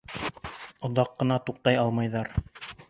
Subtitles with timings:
[0.89, 2.37] Оҙаҡ ҡына туҡтай алмайҙар.